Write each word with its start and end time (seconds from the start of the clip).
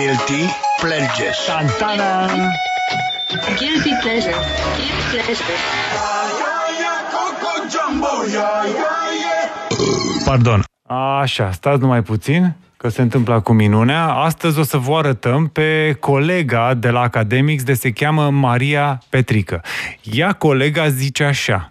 Guilty 0.00 0.44
Pleasures. 0.80 1.36
Santana! 1.46 2.26
Guilty 3.58 3.92
pleasure. 4.02 4.34
Guilty 5.10 5.34
pleasure. 5.42 5.58
Pardon. 10.24 10.62
Așa, 11.20 11.50
stați 11.50 11.80
numai 11.80 12.02
puțin, 12.02 12.52
că 12.76 12.88
se 12.88 13.02
întâmplă 13.02 13.34
acum 13.34 13.56
minunea. 13.56 14.06
Astăzi 14.06 14.58
o 14.58 14.62
să 14.62 14.76
vă 14.76 14.96
arătăm 14.96 15.48
pe 15.48 15.96
colega 16.00 16.74
de 16.74 16.90
la 16.90 17.00
Academics, 17.00 17.62
de 17.62 17.74
se 17.74 17.90
cheamă 17.90 18.30
Maria 18.30 19.02
Petrică. 19.08 19.62
Ea, 20.12 20.32
colega, 20.32 20.88
zice 20.88 21.24
așa. 21.24 21.70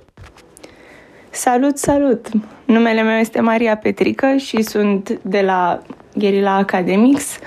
Salut, 1.30 1.78
salut! 1.78 2.28
Numele 2.66 3.02
meu 3.02 3.18
este 3.18 3.42
Maria 3.42 3.78
Petrică 3.78 4.36
și 4.38 4.62
sunt 4.62 5.20
de 5.22 5.42
la 5.42 5.82
Guerilla 6.16 6.56
Academics, 6.56 7.38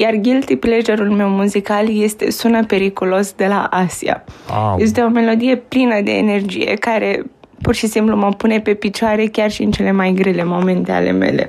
iar 0.00 0.14
guilty 0.14 0.56
pleasure-ul 0.56 1.10
meu 1.10 1.28
muzical 1.28 1.86
este 2.02 2.30
Sună 2.30 2.64
periculos 2.64 3.32
de 3.32 3.46
la 3.46 3.66
Asia. 3.70 4.24
Au. 4.50 4.78
Este 4.78 5.00
o 5.00 5.08
melodie 5.08 5.56
plină 5.56 6.00
de 6.00 6.10
energie 6.10 6.74
care 6.74 7.22
pur 7.62 7.74
și 7.74 7.86
simplu 7.86 8.16
mă 8.16 8.28
pune 8.28 8.60
pe 8.60 8.74
picioare 8.74 9.26
chiar 9.26 9.50
și 9.50 9.62
în 9.62 9.70
cele 9.70 9.92
mai 9.92 10.12
grele 10.12 10.44
momente 10.44 10.92
ale 10.92 11.10
mele. 11.10 11.46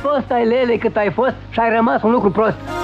Fost 0.00 0.30
ai 0.30 0.46
lele 0.46 0.76
cât 0.76 0.96
ai 0.96 1.10
fost 1.10 1.34
și 1.50 1.60
ai 1.60 1.74
rămas 1.74 2.02
un 2.02 2.10
lucru 2.10 2.30
prost. 2.30 2.79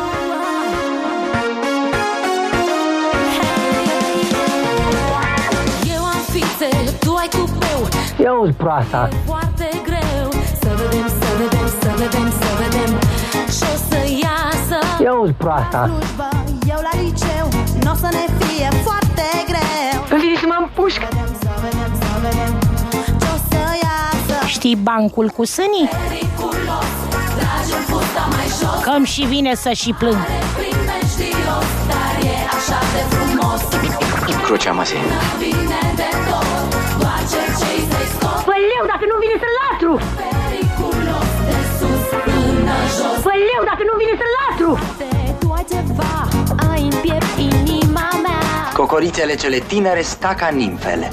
Ia 8.23 8.32
uzi 8.43 8.52
proasta. 8.52 9.09
Foarte 9.27 9.69
greu 9.85 10.29
Să 10.63 10.69
vedem, 10.80 11.07
să 11.21 11.29
vedem, 11.41 11.66
să 11.80 11.91
vedem, 12.01 12.30
să 12.41 12.49
vedem 12.63 12.91
Și-o 13.57 13.74
să 13.88 13.99
iasă 14.24 15.02
Ia 15.05 15.13
uzi 15.23 15.33
proasta. 15.33 15.80
slujbă, 15.87 16.29
eu 16.68 16.80
la 16.88 17.01
liceu 17.02 17.46
Nu 17.85 17.91
o 17.91 17.95
să 17.95 18.09
ne 18.18 18.24
fie 18.45 18.68
foarte 18.87 19.24
greu 19.51 19.96
Îmi 20.10 20.21
vine 20.21 20.37
să 20.41 20.46
mă 20.52 20.57
împușc. 20.65 20.99
Vedem, 21.01 21.30
să 21.43 21.49
vedem, 21.65 21.91
să 22.02 22.09
vedem 22.24 22.52
Ce-o 23.23 23.37
să 23.51 23.61
iasă 23.87 24.46
Știi 24.46 24.77
bancul 24.77 25.29
cu 25.37 25.45
sânii? 25.45 25.88
Periculos 26.09 26.88
Tragem 27.38 27.83
fusta 27.90 28.23
mai 28.35 28.46
jos 28.61 28.79
Că 28.85 28.93
și 29.05 29.23
vine 29.35 29.55
să 29.55 29.71
și 29.73 29.93
plâng. 29.99 30.21
Primejdios 30.59 31.68
Dar 31.90 32.15
e 32.30 32.35
așa 32.57 32.79
de 32.95 33.02
frumos 33.15 33.61
Crucea 34.46 34.73
măsii. 34.73 34.96
Scot 38.66 38.76
Păleu, 38.76 38.84
dacă 38.92 39.04
nu 39.10 39.16
vine 39.22 39.36
să 39.42 39.48
latru! 39.60 39.92
Periculos 40.22 41.32
De 41.50 41.60
sus 41.78 42.04
până 42.24 42.76
jos 42.96 43.18
Păleu, 43.26 43.62
dacă 43.70 43.82
nu 43.88 43.95
vine 44.02 44.14
să 44.22 44.26
latru! 44.38 44.70
Tu 45.40 45.48
ai 45.56 45.64
ceva, 45.72 46.14
ai 46.70 46.82
în 46.90 46.96
piept 47.04 47.32
inima 47.50 48.09
mea 48.24 48.42
Cocorițele 48.80 49.34
cele 49.34 49.59
tinere 49.59 50.02
sta 50.02 50.34
ca 50.40 50.48
nimfele. 50.48 51.12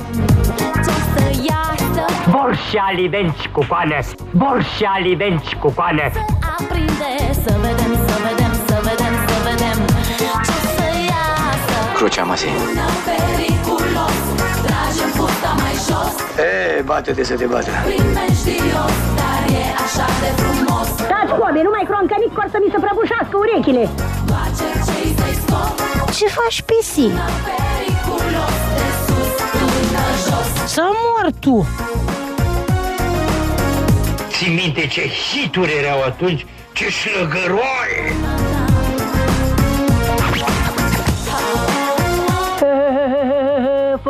Ce-o 0.86 0.98
să 1.14 1.26
iasă, 1.50 2.06
Borși 2.30 2.78
alivenci 2.90 3.48
cu 3.52 3.66
coane. 3.70 4.00
Borși 4.32 4.84
alivenci 4.96 5.54
cu 5.62 5.70
coane. 5.72 6.12
aprinde 6.58 7.12
Să 7.44 7.54
vedem, 7.66 7.92
să 8.08 8.16
vedem, 8.26 8.54
să 8.68 8.78
vedem, 8.88 9.14
să 9.28 9.38
vedem 9.50 9.78
Ce-o 10.18 10.40
să 10.78 10.88
iasă 11.10 11.78
Crucea 11.96 12.24
măsii. 12.24 12.52
E, 16.38 16.82
bate-te 16.82 17.24
să 17.24 17.36
te 17.36 17.46
bată. 17.46 17.70
Primejdios 17.86 18.96
Dar 19.20 19.44
e 19.60 19.64
așa 19.86 20.08
de 20.22 20.30
frumos 20.42 20.88
Taci 21.12 21.34
cobe, 21.40 21.62
nu 21.68 21.72
mai 21.76 21.86
croncănic, 21.90 22.32
că 22.34 22.40
or 22.44 22.48
să 22.52 22.58
mi 22.64 22.70
se 22.74 22.80
prăbușească 22.84 23.36
urechile. 23.44 23.84
Doar 24.30 24.48
cercei 24.60 25.10
să-i 25.20 25.36
scot 25.42 25.76
Ce 26.18 26.26
faci, 26.38 26.60
pisi? 26.70 27.08
Periculos 27.48 28.58
De 28.78 28.88
sus 29.06 29.32
până 29.54 30.06
jos 30.26 30.50
Să 30.76 30.84
mor 31.04 31.26
tu! 31.44 31.56
Ții 34.34 34.54
minte 34.62 34.88
ce 34.88 35.02
hituri 35.02 35.74
erau 35.82 36.00
atunci? 36.04 36.46
Ce 36.74 36.86
șlăgăroaie! 36.90 38.33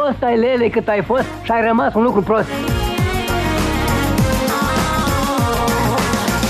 Fost 0.05 0.23
ai 0.23 0.37
lele 0.37 0.67
cât 0.69 0.87
ai 0.87 1.01
fost 1.01 1.25
și 1.43 1.51
ai 1.51 1.61
rămas 1.67 1.93
un 1.93 2.03
lucru 2.03 2.21
prost. 2.21 2.47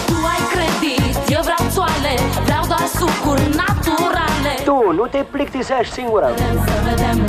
Tu 0.10 0.16
ai 0.34 0.42
credit, 0.54 1.16
eu 1.36 1.42
vreau 1.48 1.64
țoale 1.70 2.14
Vreau 2.44 2.64
doar 2.68 2.86
sucuri 3.00 3.42
naturale 3.62 4.54
Tu, 4.64 4.92
nu 4.92 5.06
te 5.06 5.18
plictisești 5.32 5.94
singura. 5.94 6.28
Să 6.36 6.74
vedem 6.90 7.26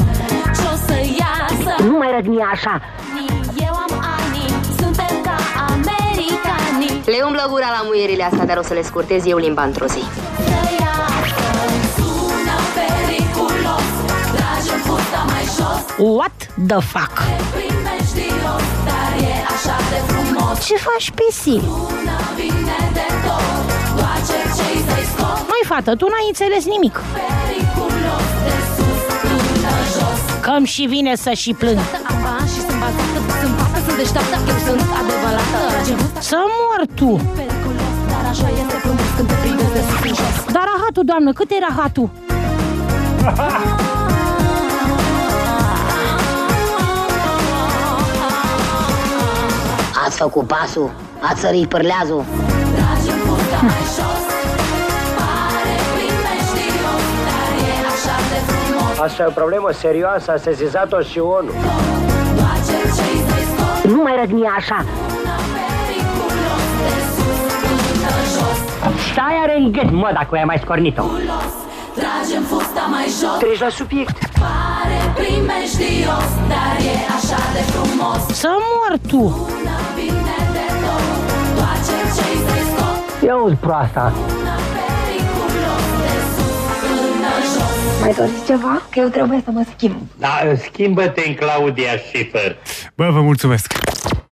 ce-o 0.58 0.74
să 0.86 0.96
iasă 1.22 1.82
Nu 1.82 1.96
mai 1.96 2.10
răgni 2.14 2.40
așa! 2.52 2.80
Eu 3.66 3.74
am 3.86 3.92
ani, 4.16 4.42
suntem 4.80 5.12
ca 5.22 5.36
americanii 5.74 7.02
Le 7.04 7.24
umblă 7.26 7.46
gura 7.50 7.68
la 7.76 7.82
muierile 7.84 8.24
astea, 8.24 8.46
dar 8.46 8.56
o 8.56 8.62
să 8.62 8.74
le 8.74 8.82
scurtez 8.82 9.26
eu 9.26 9.38
limba 9.38 9.62
într-o 9.62 9.86
zi. 9.86 10.02
Să 10.48 10.83
What 15.98 16.48
the 16.66 16.80
fuck? 16.80 17.14
Primejdios 17.54 18.64
Dar 18.88 19.12
e 19.30 19.34
așa 19.54 19.76
de 19.90 19.98
frumos 20.12 20.66
Ce 20.66 20.76
faci, 20.86 21.08
pisi? 21.18 21.58
Până 21.58 22.18
vine 22.38 22.78
de 22.98 23.06
tot 23.24 23.64
Doar 23.98 24.18
cercei 24.28 24.78
să-i 24.88 25.06
scot 25.12 25.38
Măi, 25.50 25.62
fată, 25.70 25.90
tu 26.00 26.06
n-ai 26.12 26.26
înțeles 26.32 26.64
nimic. 26.74 26.94
Periculos 27.18 28.28
De 28.46 28.56
sus 28.74 29.02
până 29.22 29.74
jos 29.96 30.20
că 30.44 30.54
și 30.74 30.84
vine 30.94 31.14
să 31.24 31.32
și 31.42 31.52
plâng. 31.60 31.78
Apa 32.12 32.34
și 32.52 32.60
sunt 32.66 32.78
bazată 32.82 33.18
Sunt 33.40 33.54
fată, 33.58 33.78
sunt 33.86 33.96
deșteaptă 34.00 34.36
Eu 34.52 34.58
sunt 34.66 34.82
adevărată 35.00 35.58
Tragem 35.72 35.96
fusta 36.02 36.20
Să 36.30 36.38
mor 36.58 36.80
tu! 36.98 37.10
periculos 37.38 37.94
Dar 38.12 38.24
așa 38.32 38.48
este 38.60 38.76
frumos 38.84 39.10
Când 39.16 39.28
te 39.30 39.36
prindezi 39.42 39.72
de 39.76 39.82
sus 39.88 40.00
în 40.08 40.14
jos 40.20 40.36
Dar 40.56 40.64
rahatul, 40.72 41.04
doamnă, 41.10 41.30
cât 41.38 41.48
e 41.56 41.58
rahatul? 41.68 42.08
Ați 50.14 50.22
făcut 50.22 50.46
pasul, 50.46 50.90
ați 51.20 51.40
sărit 51.40 51.68
pârleazul. 51.68 52.24
Tragem 52.76 53.18
fusta 53.26 53.58
mai 53.68 53.84
jos 53.96 54.22
Pare 55.18 55.74
primejdios 55.94 57.04
Dar 57.28 57.52
e 57.70 57.74
așa 57.92 58.16
de 58.30 58.38
frumos 58.48 58.98
Asta 59.06 59.22
e 59.22 59.26
o 59.26 59.30
problemă 59.40 59.68
serioasă, 59.84 60.28
a 60.32 60.36
sesizat-o 60.36 61.00
și 61.00 61.18
ONU. 61.18 61.50
Doar 62.36 62.56
cercei 62.68 63.18
să-i 63.28 63.44
scot 63.50 63.90
Nu 63.92 64.00
mai 64.02 64.14
răgni 64.20 64.46
așa! 64.58 64.78
Periculos 65.56 66.64
De 66.84 66.96
sus 67.14 67.42
până 67.62 68.12
jos 68.34 68.58
Stai 69.10 69.36
are 69.44 69.54
în 69.62 69.72
gât, 69.72 69.90
mă, 69.90 70.10
dacă 70.18 70.30
ai 70.40 70.44
mai 70.44 70.58
scornit-o. 70.64 71.02
Periculos 71.02 71.52
Tragem 71.98 72.42
fusta 72.50 72.84
mai 72.94 73.06
jos 73.18 73.38
Treci 73.42 73.60
la 73.66 73.70
subiect. 73.78 74.16
Pare 74.42 74.98
primejdios 75.18 76.28
Dar 76.52 76.74
e 76.92 76.94
așa 77.16 77.42
de 77.56 77.62
frumos 77.72 78.20
Să 78.42 78.50
mor 78.68 78.92
tu! 79.10 79.24
Ia 83.24 83.36
uzi 83.36 83.54
proasta. 83.54 84.12
Periculos 84.74 85.84
De 86.00 86.16
sus 86.34 86.64
până 86.80 87.32
jos 87.52 88.00
Mai 88.00 88.12
doriți 88.16 88.44
ceva? 88.46 88.82
Că 88.90 88.98
eu 88.98 89.08
trebuie 89.08 89.42
să 89.44 89.50
mă 89.50 89.62
schimb. 89.76 89.96
Da, 90.16 90.38
schimbă-te 90.62 91.22
în 91.26 91.34
Claudia 91.34 91.90
Schiffer. 92.06 92.56
Bă, 92.94 93.10
vă 93.10 93.20
mulțumesc! 93.20 93.72